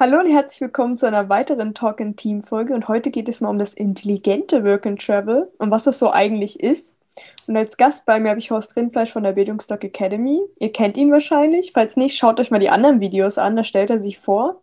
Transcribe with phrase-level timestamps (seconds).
[0.00, 3.40] Hallo und herzlich willkommen zu einer weiteren Talk in Team Folge und heute geht es
[3.40, 6.96] mal um das intelligente Work and Travel und was das so eigentlich ist.
[7.48, 10.40] Und als Gast bei mir habe ich Horst Rindfleisch von der Bildungsdoc Academy.
[10.60, 11.72] Ihr kennt ihn wahrscheinlich.
[11.74, 14.62] Falls nicht, schaut euch mal die anderen Videos an, da stellt er sich vor.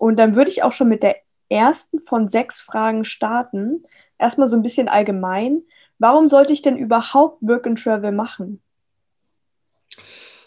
[0.00, 1.14] Und dann würde ich auch schon mit der
[1.48, 3.84] ersten von sechs Fragen starten.
[4.18, 5.62] Erstmal so ein bisschen allgemein.
[6.00, 8.60] Warum sollte ich denn überhaupt Work and Travel machen?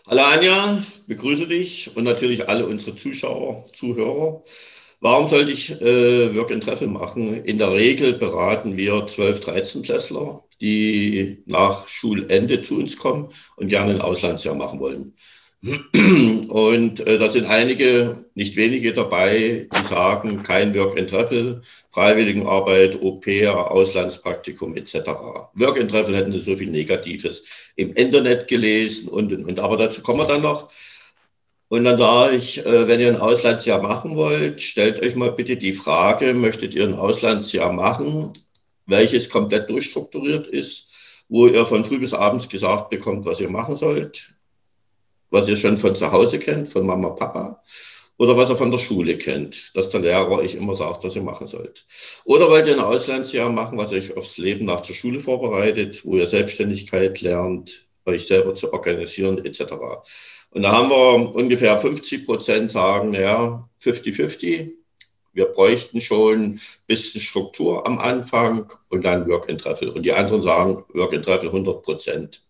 [0.05, 4.43] Hallo Anja, begrüße dich und natürlich alle unsere Zuschauer, Zuhörer.
[4.99, 7.43] Warum sollte ich äh, Work and Travel machen?
[7.45, 13.69] In der Regel beraten wir 12, 13 Klässler, die nach Schulende zu uns kommen und
[13.69, 15.15] gerne ein Auslandsjahr machen wollen.
[15.63, 23.01] Und äh, da sind einige, nicht wenige dabei, die sagen, kein Work and Travel, Freiwilligenarbeit,
[23.01, 24.95] Au pair, Auslandspraktikum etc.
[25.53, 27.45] Work and Travel hätten sie so viel Negatives
[27.77, 29.59] im Internet gelesen und, und, und.
[29.59, 30.69] Aber dazu kommen wir dann noch.
[31.69, 35.55] Und dann sage ich, äh, wenn ihr ein Auslandsjahr machen wollt, stellt euch mal bitte
[35.55, 38.33] die Frage, möchtet ihr ein Auslandsjahr machen,
[38.85, 40.89] welches komplett durchstrukturiert ist,
[41.29, 44.33] wo ihr von früh bis abends gesagt bekommt, was ihr machen sollt,
[45.33, 47.63] was ihr schon von zu Hause kennt, von Mama, Papa,
[48.17, 51.23] oder was ihr von der Schule kennt, dass der Lehrer euch immer sagt, was ihr
[51.23, 51.87] machen sollt.
[52.23, 56.17] Oder wollt ihr ein Auslandsjahr machen, was euch aufs Leben nach der Schule vorbereitet, wo
[56.17, 59.73] ihr Selbstständigkeit lernt, euch selber zu organisieren, etc.
[60.51, 64.69] Und da haben wir ungefähr 50 Prozent sagen, ja, 50-50.
[65.33, 69.89] Wir bräuchten schon ein bisschen Struktur am Anfang und dann Work and Travel.
[69.89, 72.43] Und die anderen sagen Work and Travel 100 Prozent.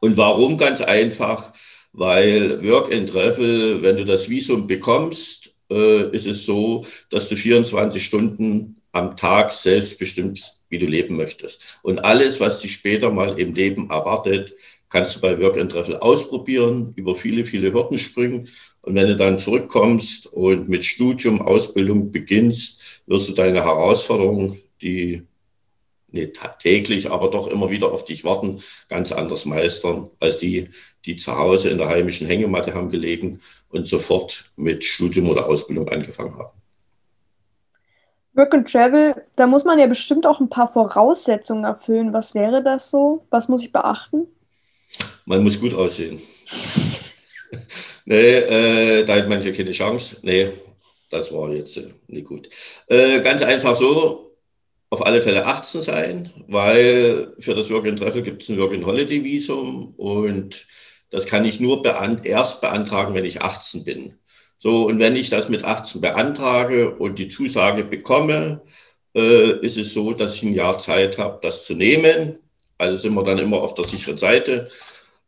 [0.00, 0.58] Und warum?
[0.58, 1.52] Ganz einfach,
[1.92, 7.36] weil Work and Travel, wenn du das Visum bekommst, äh, ist es so, dass du
[7.36, 11.78] 24 Stunden am Tag selbst bestimmst, wie du leben möchtest.
[11.82, 14.54] Und alles, was dich später mal im Leben erwartet,
[14.88, 18.48] kannst du bei Work and Travel ausprobieren, über viele, viele Hürden springen.
[18.80, 25.22] Und wenn du dann zurückkommst und mit Studium, Ausbildung beginnst, wirst du deine Herausforderungen, die
[26.10, 30.68] nicht täglich, aber doch immer wieder auf dich warten, ganz anders meistern als die,
[31.04, 35.88] die zu Hause in der heimischen Hängematte haben gelegen und sofort mit Studium oder Ausbildung
[35.88, 36.58] angefangen haben.
[38.34, 42.12] Work and Travel, da muss man ja bestimmt auch ein paar Voraussetzungen erfüllen.
[42.12, 43.26] Was wäre das so?
[43.30, 44.28] Was muss ich beachten?
[45.24, 46.22] Man muss gut aussehen.
[48.04, 50.18] nee, äh, da hat manche keine Chance.
[50.22, 50.52] Nee,
[51.10, 52.48] das war jetzt äh, nicht gut.
[52.86, 54.27] Äh, ganz einfach so,
[54.90, 58.72] auf alle Fälle 18 sein, weil für das Work and Travel gibt es ein Work
[58.72, 60.66] and Holiday Visum und
[61.10, 64.18] das kann ich nur beant erst beantragen, wenn ich 18 bin.
[64.58, 68.62] So, und wenn ich das mit 18 beantrage und die Zusage bekomme,
[69.14, 72.38] äh, ist es so, dass ich ein Jahr Zeit habe, das zu nehmen.
[72.76, 74.70] Also sind wir dann immer auf der sicheren Seite.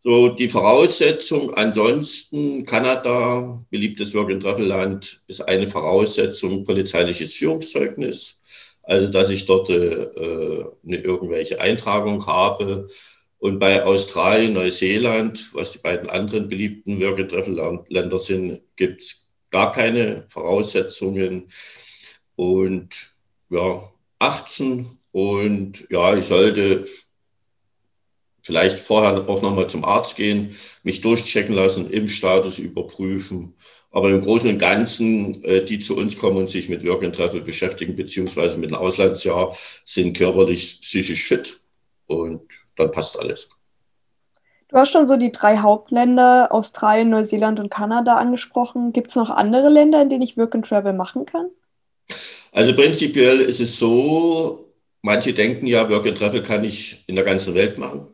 [0.03, 8.41] So, die Voraussetzung ansonsten, Kanada, beliebtes Work and Travel Land, ist eine Voraussetzung polizeiliches Führungszeugnis
[8.82, 12.88] also dass ich dort äh, eine irgendwelche Eintragung habe.
[13.38, 20.24] Und bei Australien, Neuseeland, was die beiden anderen beliebten Würgetreffelländer sind, gibt es gar keine
[20.28, 21.48] Voraussetzungen.
[22.36, 22.88] Und
[23.48, 26.86] ja, 18 und ja, ich sollte
[28.42, 33.54] vielleicht vorher auch nochmal zum Arzt gehen, mich durchchecken lassen, Impfstatus überprüfen
[33.91, 37.15] aber im Großen und Ganzen, äh, die zu uns kommen und sich mit Work and
[37.15, 41.61] Travel beschäftigen, beziehungsweise mit einem Auslandsjahr, sind körperlich, psychisch fit
[42.06, 42.43] und
[42.77, 43.49] dann passt alles.
[44.69, 48.93] Du hast schon so die drei Hauptländer, Australien, Neuseeland und Kanada angesprochen.
[48.93, 51.49] Gibt es noch andere Länder, in denen ich Work and Travel machen kann?
[52.53, 54.72] Also prinzipiell ist es so,
[55.03, 58.07] manche denken ja, Work and Travel kann ich in der ganzen Welt machen.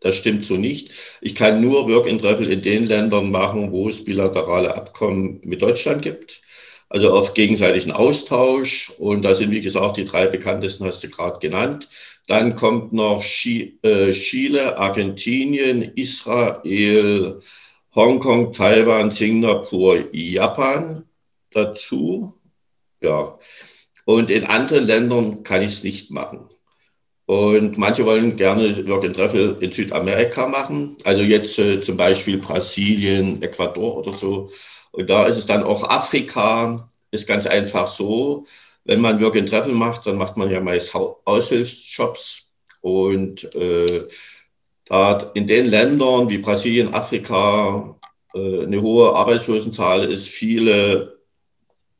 [0.00, 0.90] Das stimmt so nicht.
[1.20, 5.62] Ich kann nur Work and Travel in den Ländern machen, wo es bilaterale Abkommen mit
[5.62, 6.42] Deutschland gibt.
[6.88, 8.92] Also auf gegenseitigen Austausch.
[8.98, 11.88] Und da sind, wie gesagt, die drei bekanntesten hast du gerade genannt.
[12.26, 17.40] Dann kommt noch äh, Chile, Argentinien, Israel,
[17.94, 21.04] Hongkong, Taiwan, Singapur, Japan
[21.50, 22.34] dazu.
[23.00, 23.38] Ja.
[24.04, 26.48] Und in anderen Ländern kann ich es nicht machen.
[27.26, 28.72] Und manche wollen gerne
[29.04, 34.48] and Travel in Südamerika machen, also jetzt äh, zum Beispiel Brasilien, Ecuador oder so.
[34.92, 38.46] Und da ist es dann auch Afrika, ist ganz einfach so.
[38.86, 42.46] wenn man and Travel macht, dann macht man ja meist Aushilfsjobs
[42.80, 44.02] und äh,
[44.86, 47.98] da in den Ländern wie Brasilien, Afrika
[48.34, 51.15] äh, eine hohe Arbeitslosenzahl ist, viele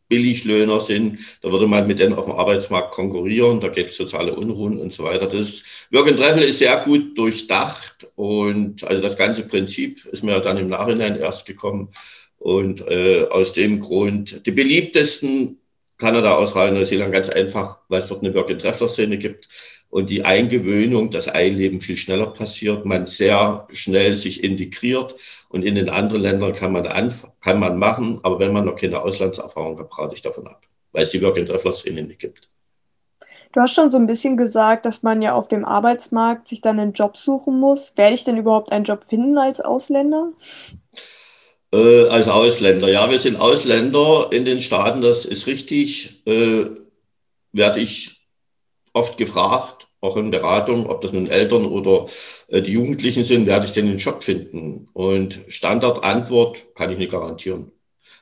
[0.09, 4.35] Billiglöhner sind, da würde man mit denen auf dem Arbeitsmarkt konkurrieren, da gibt es soziale
[4.35, 5.27] Unruhen und so weiter.
[5.27, 10.39] Das Work and Travel ist sehr gut durchdacht und also das ganze Prinzip ist mir
[10.41, 11.91] dann im Nachhinein erst gekommen
[12.39, 15.59] und äh, aus dem Grund die beliebtesten
[15.99, 19.49] Kanada, Australien, Neuseeland ganz einfach, weil es dort eine Work and Traveler Szene gibt
[19.97, 25.15] und die Eingewöhnung, das Einleben viel schneller passiert, man sehr schnell sich integriert
[25.49, 26.85] und in den anderen Ländern kann man,
[27.41, 30.61] kann man machen, aber wenn man noch keine Auslandserfahrung hat, rate ich davon ab,
[30.93, 32.51] weil es die Work-and-Traveler-Szene nicht gibt.
[33.55, 36.79] Du hast schon so ein bisschen gesagt, dass man ja auf dem Arbeitsmarkt sich dann
[36.79, 37.93] einen Job suchen muss.
[37.97, 40.33] Werde ich denn überhaupt einen Job finden als Ausländer?
[41.73, 46.21] Äh, als Ausländer, ja, wir sind Ausländer in den Staaten, das ist richtig.
[46.27, 46.67] Äh,
[47.53, 48.17] werde ich
[48.93, 49.76] oft gefragt,
[50.07, 52.07] auch in Beratung, ob das nun Eltern oder
[52.49, 54.89] äh, die Jugendlichen sind, werde ich denn den Job finden?
[54.93, 57.73] Und Standardantwort kann ich nicht garantieren.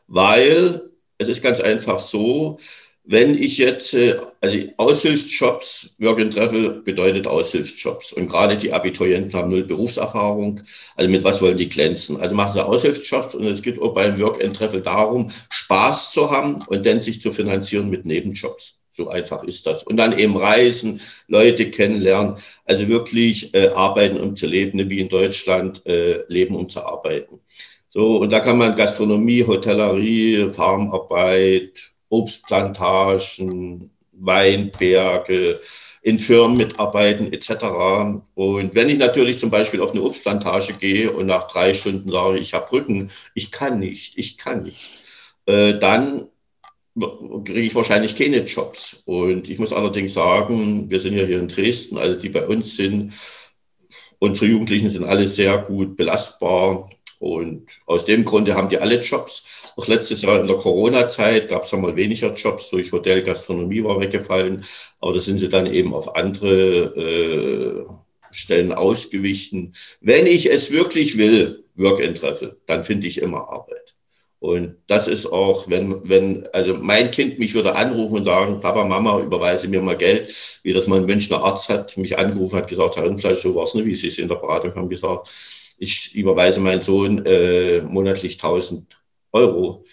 [0.07, 0.83] Weil
[1.19, 2.59] es ist ganz einfach so,
[3.07, 8.15] wenn ich jetzt, äh, also Aushilfsjobs, Work and Travel bedeutet Aushilfsjobs.
[8.15, 10.63] Und gerade die Abiturienten haben null Berufserfahrung.
[10.97, 12.19] Also mit was wollen die glänzen?
[12.21, 16.31] Also machen sie Aushilfsjobs und es geht auch beim Work and Travel darum, Spaß zu
[16.31, 18.79] haben und dann sich zu finanzieren mit Nebenjobs.
[18.95, 19.83] So einfach ist das.
[19.83, 25.09] Und dann eben reisen, Leute kennenlernen, also wirklich äh, arbeiten, um zu leben, wie in
[25.09, 27.41] Deutschland äh, leben, um zu arbeiten.
[27.91, 35.61] So, und da kann man Gastronomie, Hotellerie, Farmarbeit, Obstplantagen, Weinberge,
[36.03, 38.21] in Firmen mitarbeiten etc.
[38.37, 42.39] Und wenn ich natürlich zum Beispiel auf eine Obstplantage gehe und nach drei Stunden sage,
[42.39, 45.01] ich habe Rücken, ich kann nicht, ich kann nicht,
[45.47, 46.29] äh, dann
[46.97, 49.03] kriege ich wahrscheinlich keine Jobs.
[49.05, 52.77] Und ich muss allerdings sagen, wir sind ja hier in Dresden, also die bei uns
[52.77, 53.13] sind,
[54.19, 56.89] unsere Jugendlichen sind alle sehr gut belastbar.
[57.19, 59.73] Und aus dem Grunde haben die alle Jobs.
[59.77, 63.99] Auch letztes Jahr in der Corona-Zeit gab es einmal weniger Jobs, durch Hotel, Gastronomie war
[63.99, 64.65] weggefallen.
[65.01, 67.85] Aber da sind sie dann eben auf andere äh,
[68.31, 69.75] Stellen ausgewichen.
[70.01, 73.84] Wenn ich es wirklich will, Work and Travel, dann finde ich immer Arbeit.
[74.45, 78.85] Und das ist auch, wenn, wenn, also mein Kind mich würde anrufen und sagen, Papa,
[78.85, 82.69] Mama, überweise mir mal Geld, wie das mal ein Münchner Arzt hat, mich angerufen hat,
[82.69, 85.31] gesagt, Herr Rindfleisch, so war es nicht, wie Sie es in der Beratung haben gesagt,
[85.79, 88.85] ich überweise meinen Sohn äh, monatlich 1000
[89.33, 89.87] Euro.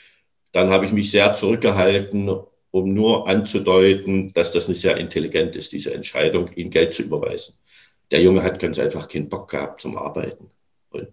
[0.51, 2.29] Dann habe ich mich sehr zurückgehalten,
[2.71, 7.55] um nur anzudeuten, dass das nicht sehr intelligent ist, diese Entscheidung, ihm Geld zu überweisen.
[8.11, 10.51] Der Junge hat ganz einfach keinen Bock gehabt zum Arbeiten.
[10.89, 11.07] Und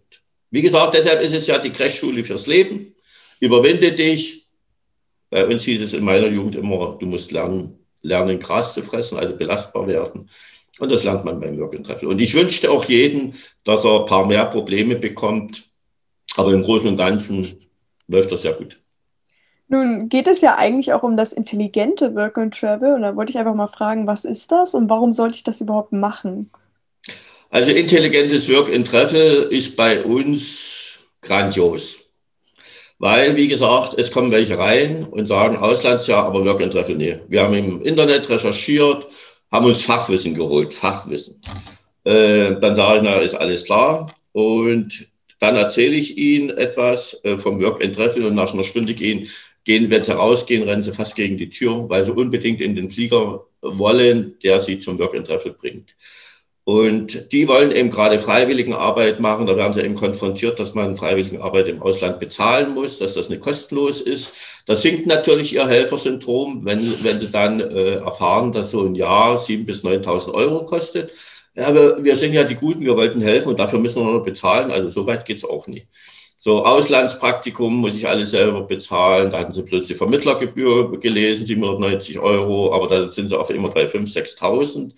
[0.50, 2.96] wie gesagt, deshalb ist es ja die Crashschule fürs Leben
[3.40, 4.46] überwinde dich.
[5.30, 9.18] Bei uns hieß es in meiner Jugend immer, du musst lernen, lernen Gras zu fressen,
[9.18, 10.28] also belastbar werden.
[10.78, 12.08] Und das lernt man beim Work and Travel.
[12.08, 13.32] Und ich wünschte auch jedem,
[13.64, 15.64] dass er ein paar mehr Probleme bekommt.
[16.36, 17.46] Aber im Großen und Ganzen
[18.06, 18.78] läuft das ja gut.
[19.66, 22.94] Nun geht es ja eigentlich auch um das intelligente Work and Travel.
[22.94, 25.60] Und da wollte ich einfach mal fragen, was ist das und warum sollte ich das
[25.60, 26.50] überhaupt machen?
[27.50, 32.07] Also intelligentes Work and Travel ist bei uns grandios.
[32.98, 37.20] Weil, wie gesagt, es kommen welche rein und sagen Auslandsjahr, aber Work and Travel, nee.
[37.28, 39.06] Wir haben im Internet recherchiert,
[39.52, 41.40] haben uns Fachwissen geholt, Fachwissen.
[42.04, 44.14] Äh, dann sage ich, na, ist alles klar.
[44.32, 45.08] Und
[45.38, 49.28] dann erzähle ich Ihnen etwas äh, vom Work and Travel und nach einer Stunde gehen,
[49.62, 52.90] gehen, wenn Sie rausgehen, rennen Sie fast gegen die Tür, weil Sie unbedingt in den
[52.90, 55.94] Flieger wollen, der Sie zum Work and Travel bringt.
[56.68, 59.46] Und die wollen eben gerade Freiwilligenarbeit machen.
[59.46, 63.40] Da werden sie eben konfrontiert, dass man Freiwilligenarbeit im Ausland bezahlen muss, dass das nicht
[63.40, 64.34] kostenlos ist.
[64.66, 69.38] Das sinkt natürlich ihr Helfersyndrom, wenn, wenn sie dann äh, erfahren, dass so ein Jahr
[69.38, 71.10] 7.000 bis 9.000 Euro kostet.
[71.56, 74.22] Ja, aber wir sind ja die Guten, wir wollten helfen und dafür müssen wir noch
[74.22, 74.70] bezahlen.
[74.70, 75.86] Also so weit geht's auch nicht.
[76.38, 79.32] So, Auslandspraktikum muss ich alles selber bezahlen.
[79.32, 83.70] Da hatten sie bloß die Vermittlergebühr gelesen, 790 Euro, aber da sind sie auf immer
[83.70, 84.92] bei 5.000, 6.000.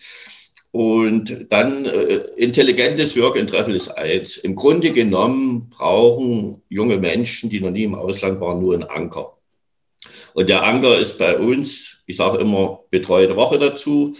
[0.72, 4.36] Und dann äh, intelligentes Work and Travel ist eins.
[4.36, 9.36] Im Grunde genommen brauchen junge Menschen, die noch nie im Ausland waren, nur einen Anker.
[10.32, 14.16] Und der Anker ist bei uns, ich sage immer, betreute Woche dazu,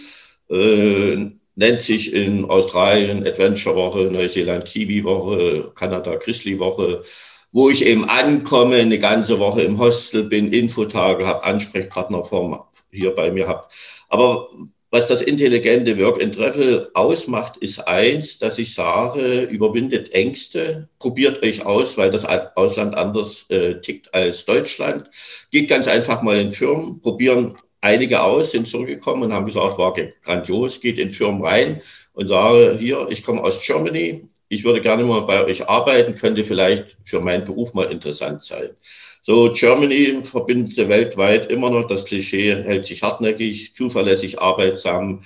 [0.49, 7.01] äh, nennt sich in Australien Adventure Woche, Neuseeland Kiwi Woche, Kanada Chrisley Woche,
[7.53, 12.23] wo ich eben ankomme, eine ganze Woche im Hostel bin, Infotage habe, Ansprechpartner
[12.91, 13.65] hier bei mir habe.
[14.09, 14.49] Aber
[14.91, 21.41] was das intelligente Work and Travel ausmacht, ist eins, dass ich sage, überwindet Ängste, probiert
[21.43, 25.09] euch aus, weil das Ausland anders äh, tickt als Deutschland.
[25.49, 29.95] Geht ganz einfach mal in Firmen, probieren einige aus, sind zurückgekommen und haben gesagt, war
[30.21, 31.81] grandios, geht in Firmen rein
[32.13, 36.43] und sage, hier, ich komme aus Germany, ich würde gerne mal bei euch arbeiten, könnte
[36.43, 38.71] vielleicht für meinen Beruf mal interessant sein.
[39.23, 45.21] So, Germany verbindet sie weltweit immer noch, das Klischee hält sich hartnäckig, zuverlässig, arbeitsam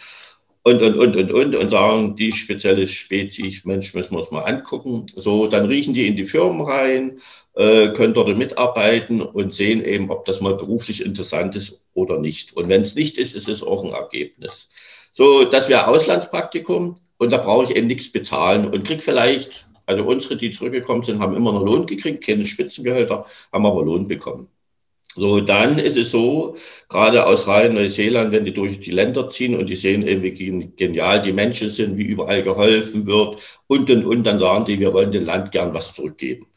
[0.63, 4.41] und, und, und, und, und, und sagen, die spezielle Spezies, Mensch, müssen wir uns mal
[4.41, 5.05] angucken.
[5.15, 7.19] So, dann riechen die in die Firmen rein,
[7.53, 12.57] äh, können dort mitarbeiten und sehen eben, ob das mal beruflich interessant ist oder nicht.
[12.57, 14.69] Und wenn es nicht ist, ist es auch ein Ergebnis.
[15.13, 20.05] So, das wäre Auslandspraktikum und da brauche ich eben nichts bezahlen und kriege vielleicht, also
[20.05, 24.49] unsere, die zurückgekommen sind, haben immer noch Lohn gekriegt, keine Spitzengehälter, haben aber Lohn bekommen.
[25.17, 26.57] So, dann ist es so,
[26.89, 31.21] gerade Australien, Neuseeland, wenn die durch die Länder ziehen und die sehen eben, wie genial
[31.21, 35.13] die Menschen sind, wie überall geholfen wird und und und, dann sagen die, wir wollen
[35.13, 36.47] dem Land gern was zurückgeben.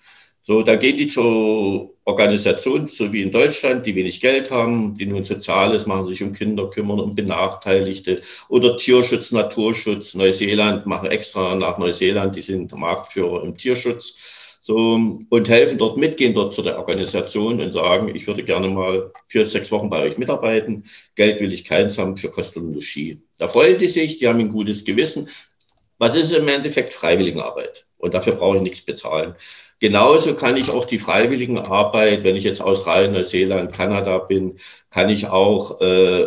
[0.49, 5.05] So, da gehen die zur Organisation, so wie in Deutschland, die wenig Geld haben, die
[5.05, 8.17] nun Soziales machen, sich um Kinder kümmern, um Benachteiligte
[8.49, 10.15] oder Tierschutz, Naturschutz.
[10.15, 14.59] Neuseeland machen extra nach Neuseeland, die sind Marktführer im Tierschutz.
[14.63, 18.69] So, und helfen dort mit, gehen dort zu der Organisation und sagen, ich würde gerne
[18.69, 20.87] mal für sechs Wochen bei euch mitarbeiten.
[21.15, 23.19] Geld will ich keins haben für Kosten und Logis.
[23.37, 25.29] Da freuen die sich, die haben ein gutes Gewissen.
[25.99, 27.85] Was ist im Endeffekt Freiwilligenarbeit?
[27.99, 29.35] Und dafür brauche ich nichts bezahlen.
[29.81, 34.59] Genauso kann ich auch die Freiwilligenarbeit, wenn ich jetzt Australien, Neuseeland, Kanada bin,
[34.91, 36.27] kann ich auch äh,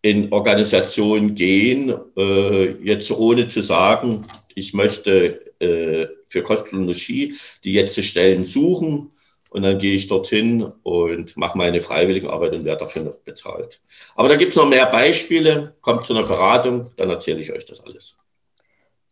[0.00, 8.02] in Organisationen gehen, äh, jetzt ohne zu sagen, ich möchte äh, für Kosmologie die jetzt
[8.02, 9.10] Stellen suchen
[9.50, 13.80] und dann gehe ich dorthin und mache meine Freiwilligenarbeit und werde dafür noch bezahlt.
[14.14, 17.66] Aber da gibt es noch mehr Beispiele, kommt zu einer Beratung, dann erzähle ich euch
[17.66, 18.16] das alles.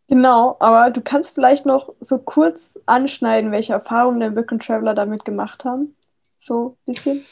[0.09, 4.95] Genau, aber du kannst vielleicht noch so kurz anschneiden, welche Erfahrungen der Work and Traveler
[4.95, 5.97] damit gemacht haben.
[6.37, 7.25] So ein bisschen.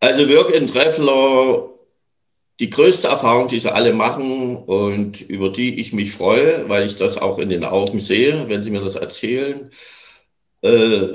[0.00, 1.70] Also Work and Traveler,
[2.58, 6.96] die größte Erfahrung, die sie alle machen und über die ich mich freue, weil ich
[6.96, 9.70] das auch in den Augen sehe, wenn sie mir das erzählen.
[10.62, 11.08] Äh,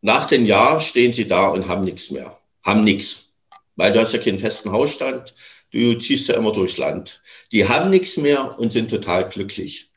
[0.00, 3.32] nach dem Jahr stehen sie da und haben nichts mehr, haben nichts,
[3.74, 5.34] weil du hast ja keinen festen Hausstand,
[5.72, 7.22] du ziehst ja immer durchs Land.
[7.50, 9.91] Die haben nichts mehr und sind total glücklich.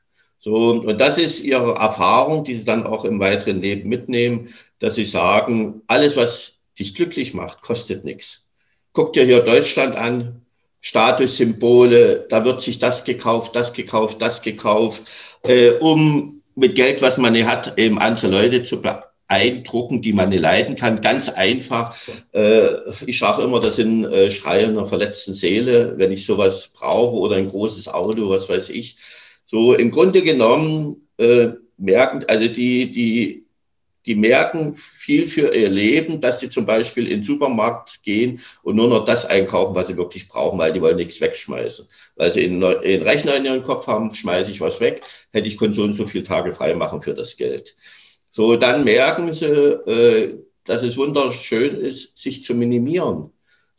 [0.46, 4.94] So, und das ist ihre Erfahrung, die sie dann auch im weiteren Leben mitnehmen, dass
[4.94, 8.46] sie sagen, alles, was dich glücklich macht, kostet nichts.
[8.94, 10.46] Guck dir hier Deutschland an,
[10.82, 15.02] Statussymbole, da wird sich das gekauft, das gekauft, das gekauft,
[15.48, 20.30] äh, um mit Geld, was man nicht hat, eben andere Leute zu beeindrucken, die man
[20.30, 21.02] nicht leiden kann.
[21.02, 21.98] Ganz einfach.
[22.34, 22.68] Äh,
[23.08, 27.38] ich sage immer, das sind äh, Schreie einer verletzten Seele, wenn ich sowas brauche oder
[27.38, 28.96] ein großes Auto, was weiß ich.
[29.46, 33.46] So im Grunde genommen äh, merken, also die, die,
[34.06, 38.76] die merken viel für ihr Leben, dass sie zum Beispiel in den Supermarkt gehen und
[38.76, 41.88] nur noch das einkaufen, was sie wirklich brauchen, weil die wollen nichts wegschmeißen.
[42.16, 45.74] Weil sie einen, Rechner in ihrem Kopf haben, schmeiße ich was weg, hätte ich und
[45.74, 47.76] so viele Tage frei machen für das Geld.
[48.32, 53.32] So, dann merken sie, äh, dass es wunderschön ist, sich zu minimieren.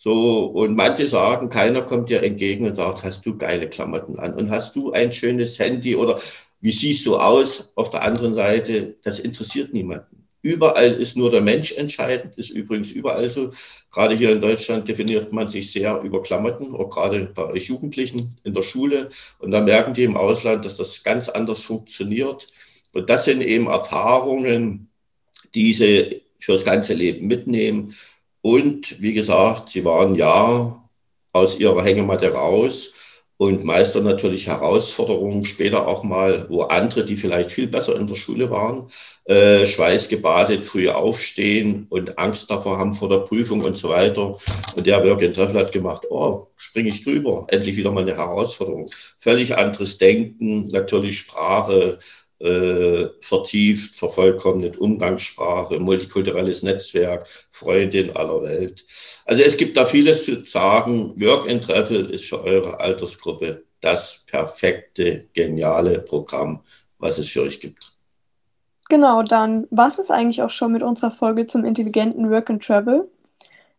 [0.06, 4.34] So, und manche sagen, keiner kommt dir entgegen und sagt, hast du geile Klamotten an
[4.34, 6.20] und hast du ein schönes Handy oder
[6.60, 7.72] wie siehst du aus?
[7.74, 10.28] Auf der anderen Seite, das interessiert niemanden.
[10.42, 13.50] Überall ist nur der Mensch entscheidend, ist übrigens überall so.
[13.90, 18.38] Gerade hier in Deutschland definiert man sich sehr über Klamotten, auch gerade bei euch Jugendlichen
[18.44, 19.08] in der Schule.
[19.40, 22.46] Und da merken die im Ausland, dass das ganz anders funktioniert.
[22.92, 24.88] Und das sind eben Erfahrungen,
[25.52, 27.92] die sie fürs ganze Leben mitnehmen.
[28.46, 30.88] Und wie gesagt, sie waren ja
[31.32, 32.92] aus ihrer Hängematte raus
[33.38, 38.14] und meistern natürlich Herausforderungen später auch mal, wo andere, die vielleicht viel besser in der
[38.14, 38.86] Schule waren,
[39.24, 44.38] äh, schweißgebadet, früh aufstehen und Angst davor haben vor der Prüfung und so weiter.
[44.76, 48.88] Und der Work Treffel hat gemacht, oh, springe ich drüber, endlich wieder mal eine Herausforderung.
[49.18, 51.98] Völlig anderes Denken, natürlich Sprache,
[52.38, 58.84] äh, vertieft, vervollkommnet, Umgangssprache, multikulturelles Netzwerk, Freunde in aller Welt.
[59.24, 61.14] Also es gibt da vieles zu sagen.
[61.20, 66.60] Work and Travel ist für eure Altersgruppe das perfekte, geniale Programm,
[66.98, 67.92] was es für euch gibt.
[68.88, 73.08] Genau, dann was ist eigentlich auch schon mit unserer Folge zum intelligenten Work and Travel.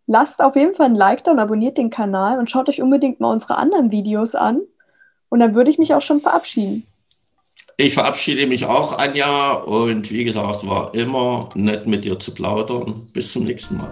[0.05, 3.19] Lasst auf jeden Fall ein Like da und abonniert den Kanal und schaut euch unbedingt
[3.19, 4.61] mal unsere anderen Videos an.
[5.29, 6.87] Und dann würde ich mich auch schon verabschieden.
[7.79, 9.53] Ich verabschiede mich auch, Anja.
[9.53, 13.07] Und wie gesagt, war immer nett mit dir zu plaudern.
[13.13, 13.91] Bis zum nächsten Mal.